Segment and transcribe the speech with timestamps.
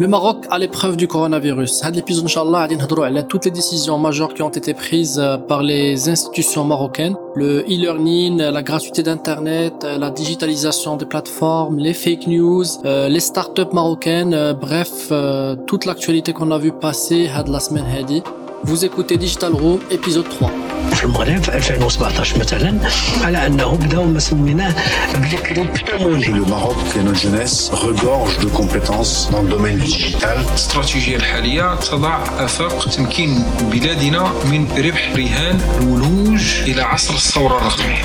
[0.00, 1.80] Le Maroc à l'épreuve du coronavirus.
[1.80, 6.08] Dans l'épisode, Inch'Allah, va toutes les décisions majeures qui ont été prises euh, par les
[6.08, 7.16] institutions marocaines.
[7.34, 13.18] Le e-learning, la gratuité d'Internet, euh, la digitalisation des plateformes, les fake news, euh, les
[13.18, 15.12] startups marocaines, bref,
[15.66, 17.86] toute l'actualité qu'on a vu passer la semaine
[18.62, 20.48] Vous écoutez Digital Room, épisode 3.
[20.94, 22.78] في المغرب في 2017 مثلا
[23.24, 24.74] على أنه بدأوا ما سميناه
[26.38, 30.38] Le Maroc et notre jeunesse regorge de compétences dans le domaine digital.
[30.48, 38.04] الاستراتيجيه الحاليه تضع افاق تمكين بلادنا من ربح رهان الولوج إلى عصر الثوره الرقميه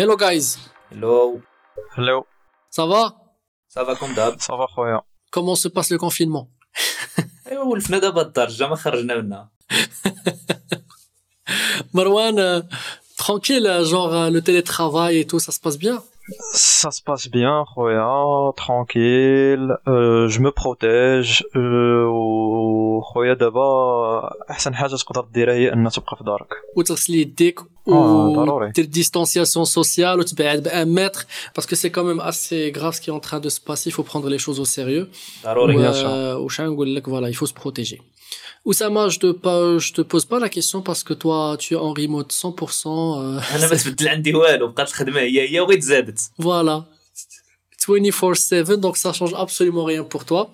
[0.00, 0.58] Hello guys.
[0.90, 1.40] Hello.
[1.96, 2.26] Hello.
[2.70, 3.02] Ça va
[3.68, 4.34] Ça va comme d'hab.
[4.40, 5.00] Ça va خويا.
[5.30, 6.48] Comment se passe le confinement
[7.50, 9.50] ايوا ولفنا دابا الدار جا ما خرجنا منها.
[11.94, 12.62] Marwan, euh,
[13.16, 16.02] tranquille, genre euh, le télétravail et tout, ça se passe bien
[16.52, 19.68] Ça se passe bien, خويا, tranquille.
[19.86, 21.44] Euh, je me protège.
[21.56, 22.04] Euh,
[22.96, 26.48] وخويا دابا احسن حاجه تقدر ديرها هي ان تبقى في دارك.
[26.76, 28.66] وتغسل يديك آه، ضروري.
[28.66, 31.26] ودير distanciation sociale وتبعد بان متر
[31.58, 33.90] parce que c'est quand même assez grave ce qui est en train de se passer,
[33.90, 35.06] il faut prendre les choses au sérieux.
[35.44, 35.76] ضروري.
[35.76, 36.06] Bien sûr.
[36.40, 38.00] وش نقول لك voilà, il faut se protéger.
[38.63, 41.77] Oussama, je te, pas, je te pose pas la question parce que toi, tu es
[41.77, 42.87] en remote 100%.
[42.87, 43.39] Euh,
[46.37, 46.85] voilà.
[47.87, 50.51] 24-7, donc ça change absolument rien pour toi.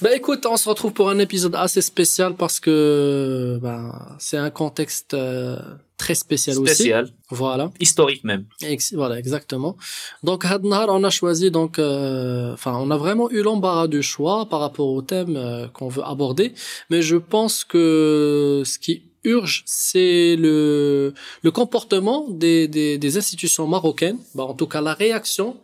[0.00, 4.50] Bah écoute, on se retrouve pour un épisode assez spécial parce que bah, c'est un
[4.50, 5.56] contexte euh,
[5.96, 6.74] très spécial, aussi.
[6.74, 7.10] Spécial.
[7.30, 7.70] Voilà.
[7.78, 8.44] Historique même.
[8.62, 9.76] Ex- voilà, exactement.
[10.24, 14.02] Donc, had nahar, on a choisi, donc, euh, enfin, on a vraiment eu l'embarras du
[14.02, 16.54] choix par rapport au thème euh, qu'on veut aborder.
[16.90, 23.68] Mais je pense que ce qui urge, c'est le, le comportement des, des, des institutions
[23.68, 25.56] marocaines, bah, en tout cas la réaction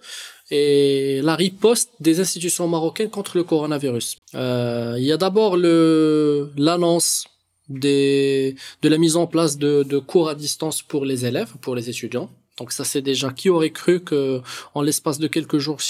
[0.50, 4.16] et la riposte des institutions marocaines contre le coronavirus.
[4.34, 7.26] Euh, il y a d'abord le l'annonce
[7.68, 11.74] des de la mise en place de, de cours à distance pour les élèves, pour
[11.74, 12.30] les étudiants.
[12.58, 14.40] Donc ça c'est déjà qui aurait cru que
[14.74, 15.80] en l'espace de quelques jours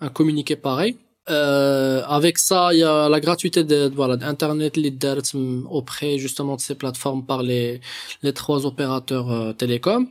[0.00, 0.96] un communiqué pareil.
[1.30, 6.56] Euh, avec ça, il y a la gratuité de voilà d'internet leaders hum, auprès justement
[6.56, 7.80] de ces plateformes par les
[8.22, 10.06] les trois opérateurs euh, télécoms.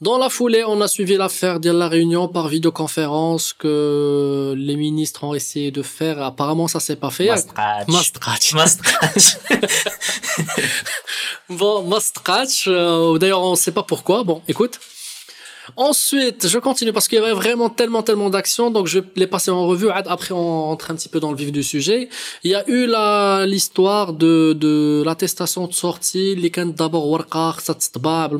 [0.00, 5.24] Dans la foulée, on a suivi l'affaire de la réunion par vidéoconférence que les ministres
[5.24, 6.22] ont essayé de faire.
[6.22, 7.26] Apparemment, ça s'est pas fait.
[7.88, 8.54] Mastratch.
[8.54, 9.36] Mastratch.
[11.50, 12.64] bon, Mastratch.
[12.66, 14.24] Euh, D'ailleurs, on ne sait pas pourquoi.
[14.24, 14.80] Bon, écoute.
[15.76, 19.26] Ensuite, je continue parce qu'il y avait vraiment tellement, tellement d'actions, donc je vais les
[19.26, 19.90] passer en revue.
[19.90, 22.08] Après, on entre un petit peu dans le vif du sujet.
[22.44, 28.36] Il y a eu la, l'histoire de, de l'attestation de sortie, les d'abord Warqar, Satstbab,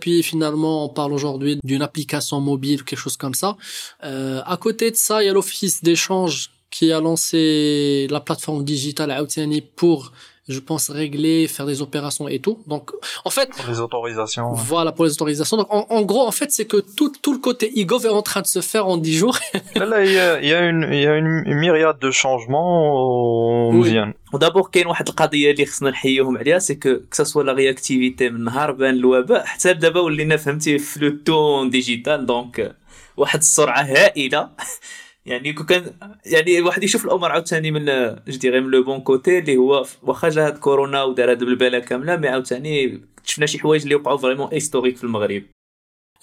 [0.00, 3.56] puis finalement, on parle aujourd'hui d'une application mobile, quelque chose comme ça.
[4.04, 8.64] Euh, à côté de ça, il y a l'office d'échange qui a lancé la plateforme
[8.64, 10.12] digitale Outini pour
[10.49, 12.57] je pense régler, faire des opérations et tout.
[12.67, 12.91] Donc,
[13.23, 14.51] en fait, Pour les autorisations.
[14.53, 15.57] voilà pour les autorisations.
[15.57, 18.21] Donc, en, en gros, en fait, c'est que tout, tout le côté e-gov est en
[18.21, 19.37] train de se faire en 10 jours.
[19.75, 21.31] Là, là, il y a, il y a une, il y a une
[21.63, 23.69] myriade de changements.
[23.71, 23.75] Oui.
[23.89, 24.13] مزيان.
[24.33, 28.71] ودابور كاين واحد القضيه اللي خصنا نحيوهم عليها سي كو كساسوا لا رياكتيفيتي من نهار
[28.71, 32.75] بان الوباء حتى دابا ولينا فهمتي في لو تون ديجيتال دونك
[33.17, 34.49] واحد السرعه هائله
[35.25, 35.93] يعني كون كان
[36.25, 37.85] يعني الواحد يشوف الامور عاوتاني من
[38.27, 41.79] جو ديغي من لو بون كوتي اللي هو واخا جا هاد كورونا ودار هاد البلبله
[41.79, 45.43] كامله مي عاوتاني شفنا شي حوايج اللي وقعوا فريمون هيستوريك في المغرب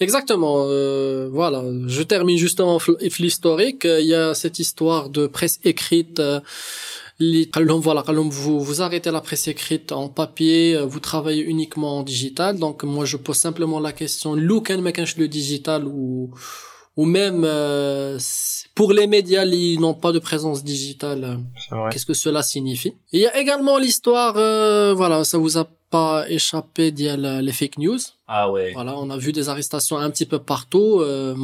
[0.07, 0.55] Exactement.
[0.65, 1.61] euh, voilà.
[1.97, 3.83] Je termine justement f- l'historique.
[4.03, 6.19] Il y a cette histoire de presse écrite.
[6.19, 6.39] euh,
[7.19, 11.43] les- قالهم, voilà, قالهم, vous, vous arrêtez la presse écrite en papier, euh, vous travaillez
[11.43, 12.57] uniquement en digital.
[12.57, 16.29] Donc, moi, je pose simplement la question, لو كان ما كانش le digital ou,
[16.98, 18.18] ou même, euh,
[18.74, 21.38] pour les médias, ils n'ont pas de présence digitale.
[21.92, 22.92] Qu'est-ce que cela signifie?
[23.12, 27.17] Il y a également l'histoire, euh, voilà, ça vous a pas échappé, d'il y a
[27.17, 28.01] la- les fake news.
[28.29, 30.89] اه وي Voilà, on a vu des arrestations un petit peu partout.
[31.01, 31.35] Euh,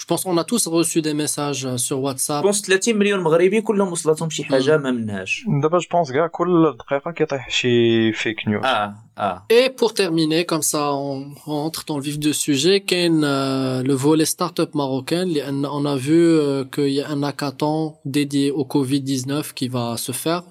[0.00, 2.42] je pense qu'on a tous reçu des messages euh, sur WhatsApp.
[2.42, 6.76] بونس 30 مليون مغربي كلهم وصلتهم شي حاجه ما منهاش دابا جو بونس كاع كل
[6.78, 11.16] دقيقه كيطيح شي فيك نيوز اه اه Et pour terminer, comme ça on,
[11.46, 15.44] on entre dans le vif du sujet, Ken, euh, le volet startup marocain, les-
[15.78, 17.78] on a vu euh, qu'il y a un hackathon
[18.16, 20.42] dédié au Covid-19 qui va se faire.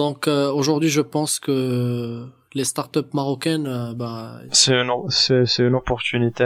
[0.00, 1.56] Donc euh, aujourd'hui, je pense que
[2.58, 6.44] les startups marocaines, euh, bah, C'est une, c'est, c'est une opportunité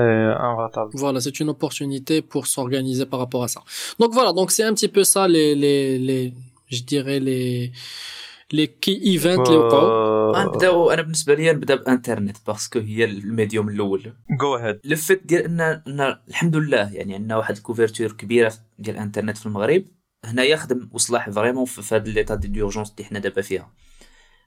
[0.49, 0.91] inratable.
[1.05, 3.61] voilà, c'est une opportunité pour s'organiser par rapport à ça.
[4.01, 6.23] Donc voilà, donc c'est un petit peu ça les, les, les,
[6.75, 7.73] je dirais les,
[8.57, 10.15] les key events اللي وقعوا.
[10.35, 14.77] Euh, غنبداو انا بالنسبه لي نبدا بانترنت باسكو هي الميديوم الاول go ahead.
[14.85, 19.47] لو فيت ديال ان ان الحمد لله يعني عندنا واحد الكوفرتور كبيره ديال الانترنت في
[19.47, 19.85] المغرب
[20.25, 23.71] هنا يخدم وصلاح فريمون في في هذا ليطا دي ديورجونس اللي حنا دابا فيها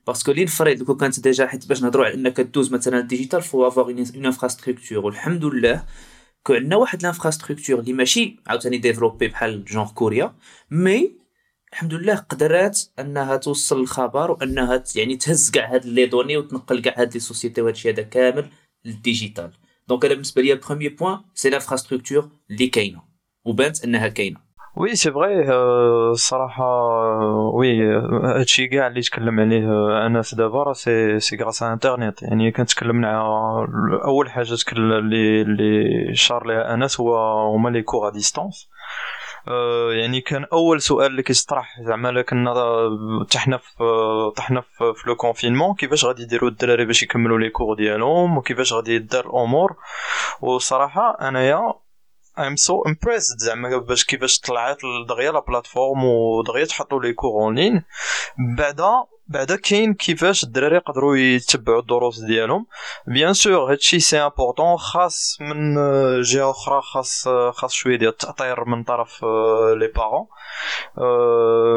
[0.07, 3.69] باسكو لي نفرض كون كانت ديجا حيت باش نهضروا على إنك دوز مثلا الديجيتال فو
[3.69, 5.85] افوار اون انفراستركتور والحمد لله
[6.43, 10.35] كون عندنا واحد الانفراستركتور اللي ماشي عاوتاني ديفلوبي بحال جونغ كوريا
[10.71, 11.23] مي
[11.73, 16.95] الحمد لله قدرات إنها توصل الخبر وإنها يعني تهز كاع هاد لي دوني وتنقل كاع
[16.99, 18.49] هاد لي سوسيتي وهادشي هذا كامل
[18.85, 19.53] للديجيتال.
[19.89, 23.03] دونك أنا بالنسبة لي البروميي بوين سي لانفراستركتور اللي كاينة
[23.45, 24.41] وبانت إنها كاينة.
[24.77, 25.53] وي سي فغي
[26.13, 26.65] الصراحه
[27.55, 32.53] وي هادشي كاع اللي تكلم عليه آه، انس دابا راه سي سي غراس انترنيت يعني
[32.53, 33.19] كنتكلم على
[34.05, 37.17] أول حاجة تكلم اللي اللي شار ليها انس هو
[37.55, 38.69] هما لي كور ا ديستونس
[39.49, 42.55] آه، يعني كان أول سؤال اللي كيطرح زعما كنا
[43.31, 43.75] طحنا في
[44.37, 48.73] طحنا في في لو كونفينمون كيفاش غادي يديروا الدراري باش يكملوا لي كور ديالهم وكيفاش
[48.73, 49.77] غادي يدار الأمور؟
[50.41, 51.75] وصراحة أنايا
[52.39, 57.55] I'm so impressed زعما باش كيفاش طلعت دغيا لا بلاتفورم ودغيا تحطوا لي كور اون
[57.55, 57.83] لين.
[58.57, 62.67] بعدا بعدا كاين كيفاش الدراري يقدروا يتبعوا الدروس ديالهم.
[63.07, 65.75] بيان سور هادشي سي امبورطون خاص من
[66.23, 69.25] جهة أخرى خاص خاص شوية ديال التاطير من طرف
[69.77, 70.27] لي بارون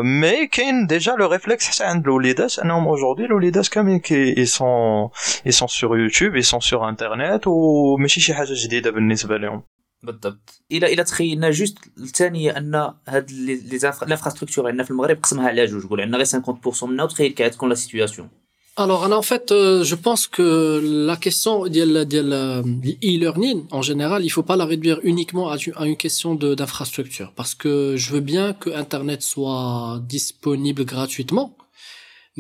[0.04, 5.10] مي كاين ديجا لو ريفلكس حتى عند الوليدات أنهم اوجوردي الوليدات كاملين كي اي سون
[5.46, 9.64] اي سون سور يوتيوب اي سون سور انترنت وماشي شي حاجة جديدة بالنسبة لهم.
[10.05, 15.49] بالضبط الى الى تخيلنا جوست الثانيه ان هاد لي لي لانفراستركتور عندنا في المغرب قسمها
[15.49, 18.29] على جوج قول عندنا غير 50% منها وتخيل كي تكون لا سيتوياسيون
[18.85, 20.47] Alors, Anna, en fait, euh, je pense que
[21.11, 21.81] la question de
[23.11, 27.29] e-learning, en général, il faut pas la réduire uniquement à, à une question de- d'infrastructure.
[27.39, 27.73] Parce que
[28.03, 31.49] je veux bien que Internet soit disponible gratuitement,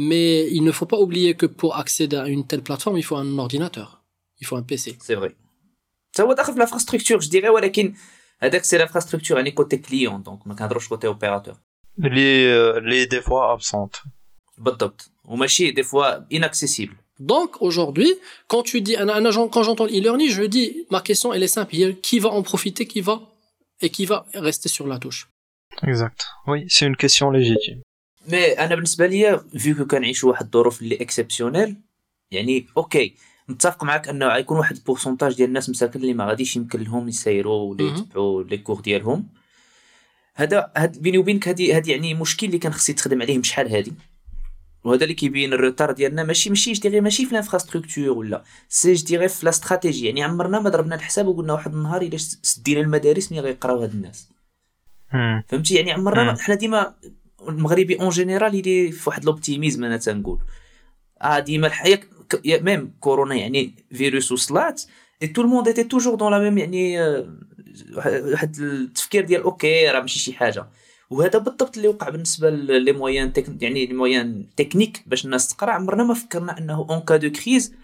[0.08, 3.17] mais il ne faut pas oublier que pour accéder à une telle plateforme, il faut
[3.25, 3.88] un ordinateur.
[4.40, 4.96] Il faut un PC.
[5.00, 5.34] سي فري
[6.14, 7.94] حتى هو داخل في لانفراستركتور جو ديغي ولكن
[8.40, 11.55] هذاك سي لانفراستركتور يعني كوتي كليون دونك ما كنهضروش كوتي اوبيراتور
[12.05, 13.96] اللي اللي دي فوا ابسونت
[14.58, 16.94] بالضبط وماشي دي فوا اناكسيسيبل
[17.34, 18.12] Donc, aujourd'hui,
[18.49, 21.75] quand tu dis, Anna, Anna, quand j'entends e-learning, je dis, ma question, elle est simple.
[22.06, 23.20] Qui va en profiter, qui va,
[23.82, 25.28] et qui va rester sur la touche?
[25.78, 27.82] اكزاكت وي سي اون كيسيون ليجيتيم
[28.28, 31.76] مي انا بالنسبه ليا فيو كنعيشوا واحد الظروف اللي اكسبسيونيل
[32.31, 33.14] يعني اوكي
[33.47, 37.74] متفق معك أنه غيكون واحد البورسونتاج ديال الناس مساكن اللي ما غاديش يمكن لهم يسيروا
[37.74, 37.83] ولا.
[37.83, 39.27] يتبعوا لي كور ديالهم.
[40.36, 43.94] هذا هاد بيني وبينك هادي هادي يعني مشكل اللي كان خصني تخدم عليه شحال هادي.
[44.83, 46.24] وهذا اللي كيبين الروتار ديالنا.
[46.24, 48.44] ماشي ماشي جو ديغي ماشي في الانفراستركتور ولا.
[48.69, 52.18] سي جو ديغي في لا استراتيجي يعني عمرنا ما ضربنا الحساب وقلنا واحد النهار إلا
[52.18, 54.30] سدينا المدارس ملي غيقراو هاد الناس.
[55.47, 56.95] فهمتي؟ يعني عمرنا حنا ديما
[57.50, 60.39] المغربي اون جينيرال يدي في واحد لوبتيميزم أنا تنقول.
[61.21, 62.00] آه ديما الحياة
[62.31, 64.82] ك- يا- ميم كورونا يعني فيروس وصلات
[65.22, 67.28] اي تو الموند ايتي توجور دون لا ميم يعني آه،
[67.96, 70.67] واحد التفكير ديال اوكي راه ماشي شي حاجه
[71.11, 73.62] وهذا بالضبط اللي وقع بالنسبه لي مويان تك...
[73.62, 77.75] يعني لي مويان تكنيك باش الناس تقرا عمرنا ما فكرنا انه اون كا دو كريز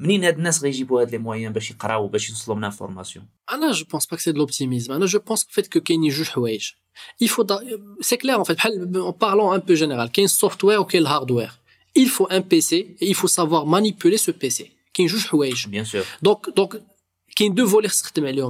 [0.00, 3.84] منين هاد الناس غيجيبوا هاد لي مويان باش يقراو باش يوصلوا من انفورماسيون Anna, je
[3.84, 4.90] pense pas que c'est de l'optimisme.
[4.92, 6.70] Anna, je pense en fait que كاين يجوج حوايج.
[7.22, 7.62] Il faut da-
[8.00, 11.52] c'est clair en fait بحال- en parlant un peu général كاين software وكاين hardware.
[11.95, 14.71] il faut un PC et il faut savoir manipuler ce PC.
[14.93, 15.07] Qui
[15.69, 16.03] Bien sûr.
[16.21, 16.77] Donc, donc,
[17.35, 17.89] qui deux volets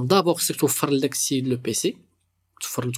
[0.04, 1.96] D'abord, c'est offrir le PC.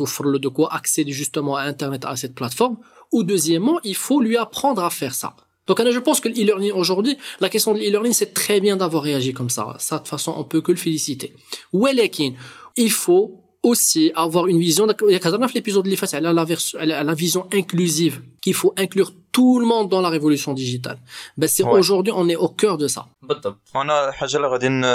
[0.01, 2.79] Offrir de quoi accéder justement à Internet, à cette plateforme.
[3.13, 5.37] Ou deuxièmement, il faut lui apprendre à faire ça.
[5.67, 9.33] Donc, je pense que l'e-learning aujourd'hui, la question de l'e-learning, c'est très bien d'avoir réagi
[9.33, 9.77] comme ça.
[9.79, 11.35] Ça, de façon, on peut que le féliciter.
[11.73, 12.33] Welekin,
[12.77, 18.23] il faut aussi avoir une vision, Il y a l'épisode de la, la vision inclusive
[18.44, 20.98] qu'il faut inclure tout le monde dans la révolution digitale
[21.40, 21.80] ben c'est Ouais.
[21.80, 24.86] aujourd'hui on est au cœur de ça بالضبط وانا الحاجه اللي غادي ن-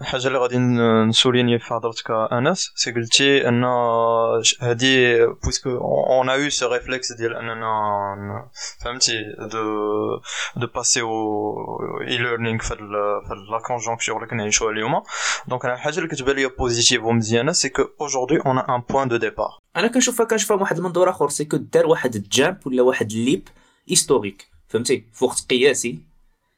[0.00, 3.64] الحاجه اللي غادي ن- نسوليني في هضرتك انس سي قلتي ان
[4.60, 5.70] هادي بويسكو
[6.10, 7.54] اون ا يو سو ريفلكس ديال اننا
[8.18, 8.48] ن-
[8.84, 9.62] فهمتي دو
[10.56, 15.02] دو باسي او اي ليرنينغ في ال- في لا كونجونكتور اللي كنعيشوها اليوم
[15.48, 19.16] دونك انا الحاجه اللي كتبان لي بوزيتيف ومزيانه سي كو اوجوردي اون ان بوين دو
[19.16, 23.11] ديبار انا كنشوفها كنشوفها من واحد المنظور اخر سي كو دار واحد الجامب ولا واحد
[23.11, 23.47] الليب
[23.89, 25.99] هيستوريك فهمتي؟ في وقت قياسي.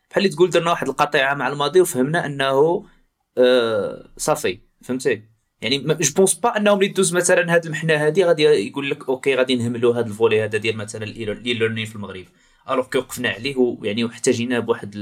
[0.10, 2.86] بحال اللي تقول درنا واحد القطيعة مع الماضي وفهمنا أنه
[3.38, 5.24] آه صافي فهمتي؟
[5.62, 9.36] يعني جو بونس با أنهم اللي دوز مثلا هاد المحنة هادي غادي يقول لك أوكي
[9.36, 12.26] غادي نهملوا هاد الفولي هذا ديال مثلا الاي ليرنين في المغرب.
[12.70, 14.96] الوغ كو وقفنا عليه يعني واحتاجيناه بواحد.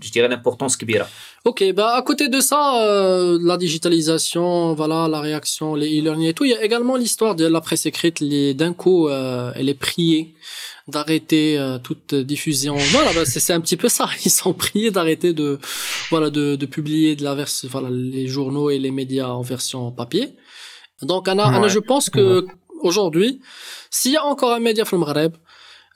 [0.00, 1.08] je dirais, l'importance kibira.
[1.44, 6.34] Ok, bah à côté de ça, euh, la digitalisation, voilà, la réaction, les e-learning et
[6.34, 9.74] tout, il y a également l'histoire de la presse écrite, d'un coup, euh, elle est
[9.74, 10.34] priée
[10.88, 12.76] d'arrêter euh, toute diffusion.
[12.92, 14.08] Voilà, bah, c'est un petit peu ça.
[14.24, 15.58] Ils sont priés d'arrêter de,
[16.10, 19.90] voilà, de, de, publier de la verse, voilà, les journaux et les médias en version
[19.92, 20.34] papier.
[21.02, 21.46] Donc, Anna.
[21.46, 22.46] Anna je pense que
[22.80, 23.40] aujourd'hui,
[23.90, 25.04] s'il y a encore un média from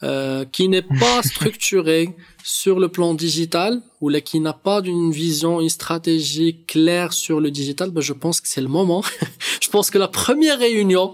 [0.02, 5.12] euh, qui n'est pas structuré sur le plan digital ou là, qui n'a pas d'une
[5.12, 9.02] vision, une stratégie claire sur le digital, ben, je pense que c'est le moment.
[9.74, 11.05] je pense que la première réunion,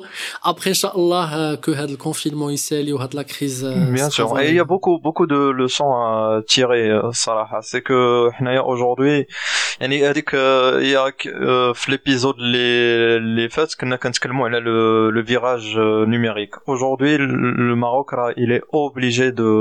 [0.52, 3.64] après, Inch'Allah, euh, que had le confinement ici, ou had la crise.
[3.64, 4.40] euh, Bien sera sûr.
[4.40, 4.64] Et il y a validée.
[4.74, 7.60] beaucoup, beaucoup de leçons à tirer, euh, صراحة.
[7.62, 9.26] C'est que حنايا aujourd'hui,
[9.82, 14.60] يعني هذيك euh, il y a euh, في l'épisode les les فات كنا كنتكلموا على
[14.60, 16.56] le le virage euh, numérique.
[16.68, 17.26] Aujourd'hui, le
[17.70, 19.52] le Maroc راه il est obligé de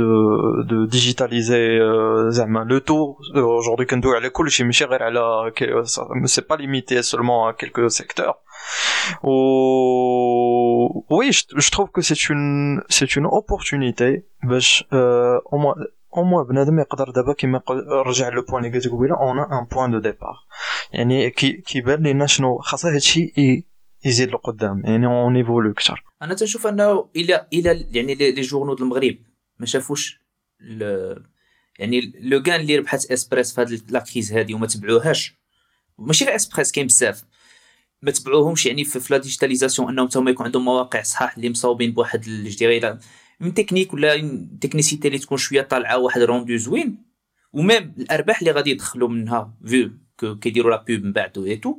[0.00, 0.10] de
[0.70, 3.16] de digitaliser euh, زعما le tout.
[3.34, 5.82] Euh, Aujourd'hui كندوي على كل شيء ماشي غير على ك-
[6.26, 8.35] c'est pas limité seulement à quelques secteurs.
[9.23, 11.05] Ou...
[11.17, 14.09] Oui, je, je trouve que c'est une c'est une opportunité
[14.43, 15.75] باش euh, au moins
[16.11, 17.61] au moins بنادم يقدر دابا كيما
[18.05, 20.35] رجع لو بوين اللي قلت قبيله اون ان بوين دو ديبار
[21.65, 23.65] كيبان لينا شنو خاصه هادشي ي-
[24.05, 28.81] يزيد لقدام يعني اون ايفولو كثر أنا تنشوف انه إلى إلى يعني لي جورنو د
[28.81, 29.17] المغرب
[29.59, 30.19] ما شافوش
[31.79, 35.35] يعني لو كان اللي ربحت اسبريس في هاد لا كريز هادي وما تبعوهاش
[35.99, 37.23] ماشي غير اسبريس كاين بزاف
[38.01, 42.23] ما تبعوهمش يعني في, لا ديجيتاليزاسيون انهم تما يكون عندهم مواقع صحاح اللي مصاوبين بواحد
[42.27, 42.97] ال- جو ديغي
[43.39, 47.03] من تكنيك ولا تكنيسيتي اللي تكون شوية طالعة واحد روندو زوين.
[47.53, 49.91] وميم الأرباح اللي غادي يدخلوا منها فيو
[50.41, 51.75] كيديروا لا بوب من بعد ويتو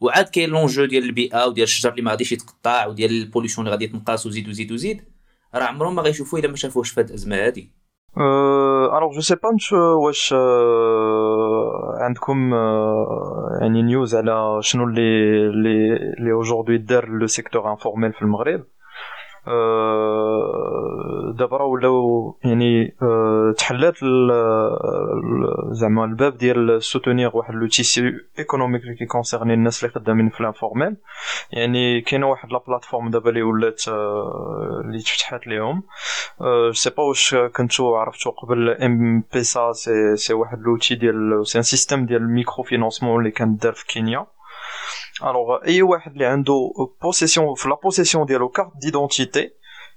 [0.00, 3.86] وعاد كاين لونجو ديال البيئة وديال الشجر اللي ما غاديش يتقطع وديال البوليسيون اللي غادي
[3.86, 5.04] تنقاص وزيد وزيد وزيد.
[5.54, 7.72] راه عمرهم ما غيشوفوا إلا ما شافوهش في هاد الأزمة هادي.
[9.18, 9.74] Je sais pas نشو-
[10.04, 10.32] واش
[11.99, 15.01] عندكم آه، يعني نيوز على شنو اللي
[15.47, 18.65] اللي اللي aujourd'hui دار لو سيكتور انفورميل في المغرب آه،
[21.36, 23.94] دابا راه ولاو يعني آه، تحلات
[25.70, 30.96] زعما الباب ديال سوتونيغ واحد لو تيسي ايكونوميك اللي كيكونسيرني الناس اللي خدامين في الانفورميل.
[31.52, 35.82] يعني كاينة واحد لا بلاتفورم دابا اللي ولات آه، اللي تفتحات ليهم.
[36.72, 41.62] سي با واش كنتو عرفتو قبل ام بيسا سي سي واحد لوتي ديال سي ان
[41.62, 44.26] سيستيم ديال الميكرو فينانسمون اللي كان دار في كينيا.
[45.22, 46.70] الوغ اي واحد اللي عنده
[47.02, 49.50] بوسيسيون في لا بوسيسيون ديالو كارت ديدونتيتي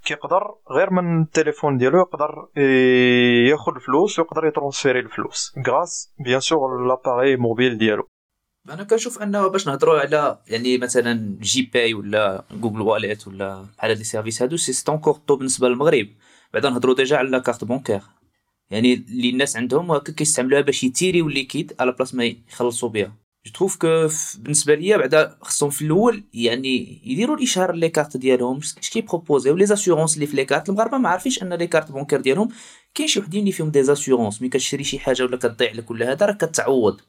[0.05, 6.88] كيقدر غير من التليفون ديالو يقدر ي- ياخد الفلوس ويقدر يترونسفيري الفلوس غراس بيان سور
[6.88, 8.07] لاباري موبيل ديالو
[8.69, 13.89] أنا كنشوف انه باش نهضروا على يعني مثلا جي باي ولا جوجل واليت ولا بحال
[13.91, 16.07] هاد لي سيرفيس هادو سي ستون كورتو بالنسبة للمغرب
[16.53, 18.01] بعدا نهضروا ديجا على لا كارت بونكير
[18.71, 23.11] يعني اللي الناس عندهم كيستعملوها باش يتيريو الليكيد على بلاص ما يخلصوا بها
[23.46, 24.08] جو تروف كو
[24.38, 29.66] بالنسبه ليا بعدا خصهم في الاول يعني يديروا الاشهار لي كارت ديالهم اش كيبروبوزيو لي
[29.66, 32.49] زاسيورونس اللي في لي كارت المغاربه ما عارفينش ان لي كارت بونكير ديالهم
[32.94, 36.12] كاين شي وحدين اللي فيهم دي زاسيورونس ملي كتشري شي حاجه ولا كتضيع لك ولا
[36.12, 37.00] هذا راه كتعوض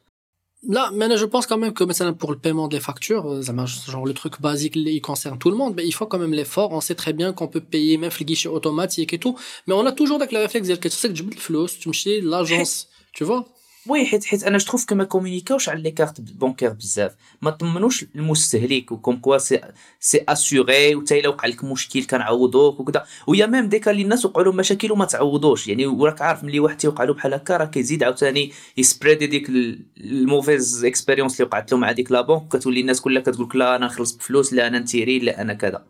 [0.68, 3.52] Là, maintenant, je pense quand même que مثلا pour le paiement des factures, euh, ça
[3.52, 6.32] marche, genre le truc basique, il concerne tout le monde, mais il faut quand même
[6.32, 6.72] l'effort.
[6.72, 9.36] On sait très bien qu'on peut payer même le guichet automatique et tout,
[9.66, 13.44] mais on a toujours avec le réflexe ديال كتسك تجبد الفلوس تمشي l'agence, tu vois.
[13.89, 17.15] وي حيت حيت أنا جتروف كو ما كومونيكاوش على لي كارت بونكير بزاف.
[17.41, 19.61] ما طمنوش المستهلك وكم كوا سي
[19.99, 24.45] سي اسيغي وتا إلا وقع لك مشكل كنعوضوك وكذا ويا ميم ديك اللي الناس وقعوا
[24.45, 25.67] لهم مشاكل وما تعوضوش.
[25.67, 29.79] يعني وراك عارف ملي واحد تيوقع له بحال هكا راه كيزيد عاوتاني يسبريدي ديك ال-
[29.97, 33.75] الموفيز اكسبيريونس اللي وقعت له مع ديك لا بونك كتولي الناس كلها كتقول لك لا
[33.75, 35.85] أنا نخلص بفلوس لا أنا نتيري لا أنا كذا.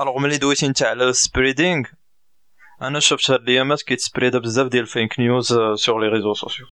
[0.00, 1.84] ألوغ ملي دويتي انت على السبريدينغ
[2.82, 6.66] أنا شفت هاد الأيامات كيتسبريدا بزاف ديال الفيك نيوز سور لي ريزو سوسيو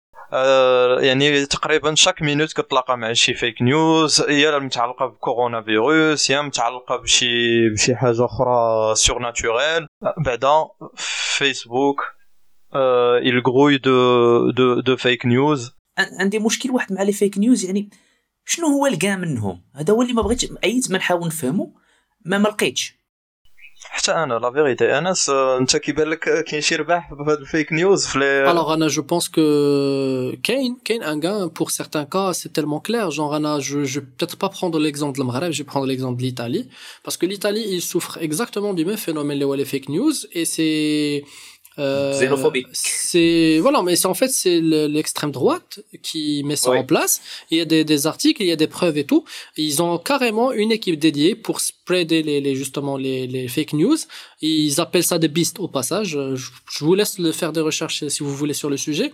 [1.00, 6.97] يعني تقريبا شاك مينوت كتلاقى مع شي فيك نيوز يا متعلقة بكورونا فيروس يا متعلقة
[6.97, 9.87] بشي بشي حاجة أخرى سور ناتوريل
[10.25, 10.64] بعدا
[11.37, 12.00] فيسبوك
[12.75, 15.73] آه، de de de fake news.
[15.99, 17.90] عن- عندي مشكل واحد مع لي فيك نيوز يعني
[18.44, 21.75] شنو هو الكاع منهم؟ هذا هو اللي ما بغيتش ايت ما نحاول نفهمو
[22.25, 22.98] ما ما لقيتش
[23.86, 27.74] حتى انا لا فيريتي انس آه، انت كيبان لك كاين شي ربح في هاد الفيك
[27.74, 32.34] نيوز في لي Alors, Anna, je pense que Kane, Kane, un gain, pour certains cas,
[32.34, 33.12] c'est tellement clair.
[33.12, 36.18] Genre, Anna, je, je vais peut-être pas prendre l'exemple de Maghreb, je vais prendre l'exemple
[36.22, 36.70] de l'Italie.
[37.03, 40.13] Parce que l'Italie, il souffre exactement du même phénomène, les les fake news.
[40.39, 42.66] Et c'est, Euh, Xénophobique.
[42.73, 46.78] C'est voilà, mais c'est en fait c'est le- l'extrême droite qui met ça Ouais.
[46.78, 47.20] en place.
[47.50, 49.25] Il y a des, des articles, il y a des preuves et tout.
[49.56, 53.97] Ils ont carrément une équipe dédiée pour spreader les, les justement les, les fake news.
[54.42, 56.16] Ils appellent ça des beasts au passage.
[56.16, 59.12] Euh, Je, je vous laisse le faire des recherches si vous voulez sur le sujet.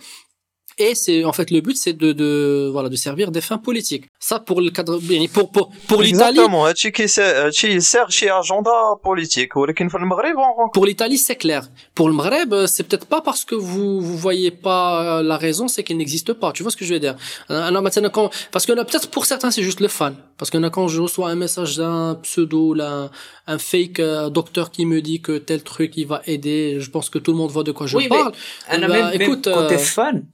[0.78, 4.06] Et c'est en fait le but, c'est de, de voilà de servir des fins politiques.
[4.18, 5.00] Ça pour le cadre,
[5.32, 6.38] pour pour pour l'Italie.
[6.40, 6.66] Exactement.
[6.66, 9.52] Euh, euh, il sert chez agenda politique.
[9.52, 11.68] Pour l'Italie, c'est clair.
[11.94, 15.68] Pour le Maghreb, euh, c'est peut-être pas parce que vous vous voyez pas la raison,
[15.68, 16.50] c'est qu'il n'existe pas.
[16.52, 17.16] Tu vois ce que je veux dire?
[17.48, 20.16] Alors maintenant, quand, parce que peut-être pour certains, c'est juste le fan.
[20.38, 23.10] Parce que quand je reçois un message d'un pseudo, là,
[23.46, 24.00] un fake
[24.32, 27.36] docteur qui me dit que tel truc il va aider, je pense que tout le
[27.36, 28.32] monde voit de quoi je oui, parle.
[28.72, 30.24] Eh mais, bah, ben, écoute, même quand t'es fan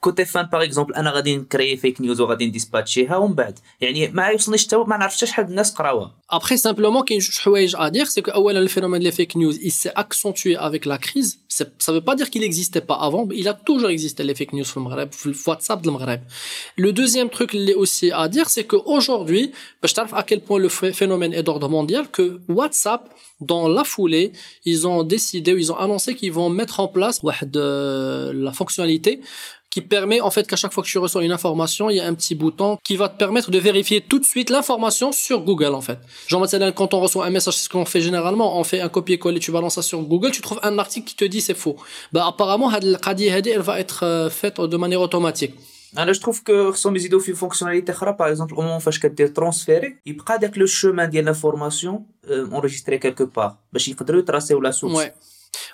[0.00, 4.26] كوتي فان باغ اكزومبل انا غادي نكري فيك نيوز وغادي نديسباتشيها ومن بعد يعني ما
[4.26, 7.76] يوصلنيش حتى ما نعرفش حتى شحال الناس قراوها Après, simplement, qu'il y a une chose
[7.78, 10.98] à dire, c'est que أولاً, le phénomène des fake news, il s'est accentué avec la
[11.06, 11.30] crise.
[11.56, 14.34] C'est- Ça veut pas dire qu'il n'existait pas avant, mais il a toujours existé les
[14.38, 16.22] fake news sur le Maghreb, sur le WhatsApp de Maghreb.
[16.84, 19.44] Le deuxième truc il est aussi à dire, c'est qu'aujourd'hui,
[19.84, 22.26] je sais à quel point le ph- phénomène est d'ordre mondial, que
[22.58, 23.02] WhatsApp,
[23.52, 24.26] dans la foulée,
[24.70, 28.52] ils ont décidé, ou ils ont annoncé qu'ils vont mettre en place واحد, euh, la
[28.60, 29.12] fonctionnalité
[29.70, 32.06] qui permet en fait qu'à chaque fois que tu reçois une information, il y a
[32.06, 35.74] un petit bouton qui va te permettre de vérifier tout de suite l'information sur Google
[35.80, 35.98] en fait.
[36.28, 38.88] Genre maintenant, quand on reçoit un message, c'est ce qu'on fait généralement, on fait un
[38.88, 41.76] copier-coller, tu balances ça sur Google, tu trouves un article qui te dit c'est faux.
[42.12, 45.54] Bah apparemment, هاد القضية هادي, elle va être euh, faite de manière automatique.
[45.98, 49.96] انا جو تروف كو خصهم يزيدوا في فونكسيوناليتي اخرى باغ اكزومبل او فاش كدير ترونسفيري
[50.06, 55.10] يبقى داك لو شومان ديال لانفورماسيون اونريجستري كالكو بار باش يقدروا يتراسيو لا سورس Ouais.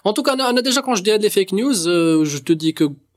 [0.04, 2.24] En tout cas, on a, on a déjà, quand je dis des fake news, euh,
[2.24, 2.84] je te dis que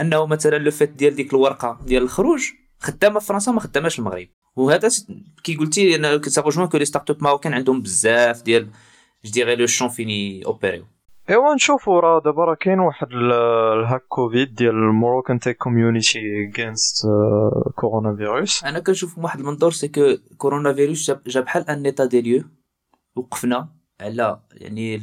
[0.00, 2.42] انه مثلا لو فيت ديال ديك الورقة ديال الخروج
[2.78, 4.28] خدامة في فرنسا ما خداماش في المغرب.
[4.56, 4.88] وهذا
[5.44, 8.68] كي قلتي أنا رجوان كو لي ستارت اب ماروكان عندهم بزاف ديال
[9.24, 10.84] جو ديغي لو شون فيني اوبيريو
[11.30, 13.32] إيوا نشوفوا راه دابا راه كاين واحد ال-
[13.80, 16.18] الهاك كوفيد ديال الموروكان تيك كوميونيتي
[16.54, 17.06] اغينست
[17.74, 22.04] كورونا فيروس أنا كنشوف من واحد المنظور سي كو كورونا فيروس جاب بحال ان ايتا
[22.04, 22.44] دي ليو
[23.16, 23.68] وقفنا
[24.00, 24.96] على يعني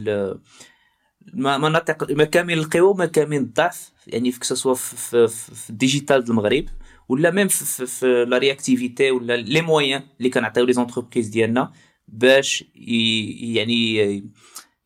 [1.34, 6.66] مناطق مكامن القوه ومكامن الضعف يعني في كسوا في, في, الديجيتال المغرب
[7.10, 11.72] ولا ميم في, في, في لا رياكتيفيتي ولا لي مويان اللي كنعطيو لي زونتربريز ديالنا
[12.08, 14.24] باش يعني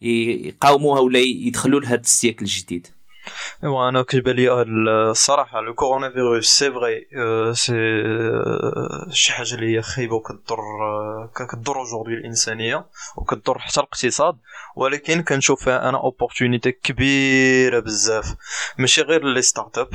[0.02, 2.88] يقاوموها ولا يدخلوا لهذا السيكل الجديد.
[3.64, 4.36] ايوا أنا كيبان
[4.68, 7.08] الصراحه لو كورونا فيروس سي فري
[7.54, 7.74] سي
[9.12, 10.58] شي حاجة اللي هي خايبه وكضر
[11.36, 12.86] كتضر اجوردي الانسانيه
[13.18, 14.38] وكتضر حتى الاقتصاد
[14.76, 15.24] ولكن
[15.56, 18.36] فيها أنا اوبورتونيتي كبيره بزاف
[18.78, 19.90] ماشي غير لي ستارت اب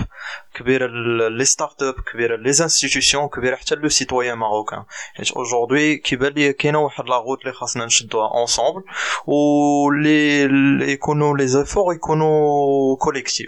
[0.55, 0.87] كبيره
[1.29, 4.83] لي ستارت اب كبيره لي انستيتيوشن كبيره حتى لو سيتويان ماروكان
[5.15, 8.83] حيت اجوردي كيبان لي كاينة واحد لا روت اللي خاصنا نشدوها اونصومبل
[9.27, 13.46] ولي اللي يكونوا لي زيفور يكونوا كوليكتيف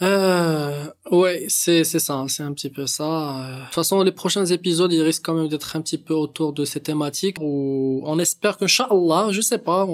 [0.00, 3.04] Euh, ouais, c'est c'est ça, c'est un petit peu ça.
[3.04, 6.14] Euh, de toute façon, les prochains épisodes, ils risquent quand même d'être un petit peu
[6.14, 9.86] autour de ces thématiques on espère que Inch'Allah, je sais pas,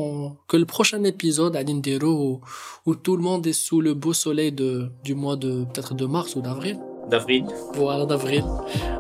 [0.47, 2.41] que le prochain épisode à Nindero où,
[2.87, 6.07] où, tout le monde est sous le beau soleil de du mois de peut-être de
[6.07, 6.79] mars ou d'avril.
[7.11, 7.45] D'avril.
[7.75, 8.45] Voilà, d'avril.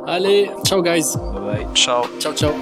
[0.06, 1.16] Allez, ciao guys.
[1.16, 1.66] Bye bye.
[1.74, 2.04] Ciao.
[2.18, 2.52] Ciao ciao.